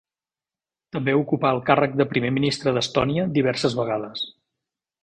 També 0.95 1.13
ocupà 1.19 1.51
el 1.57 1.61
càrrec 1.69 1.95
de 2.01 2.09
Primer 2.15 2.33
Ministre 2.39 2.75
d'Estònia 2.79 3.31
diverses 3.39 3.79
vegades. 3.83 4.27